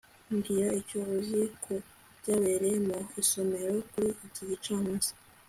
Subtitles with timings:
[0.35, 1.73] mbwira icyo uzi ku
[2.19, 5.09] byabereye mu isomero kuri iki gicamunsi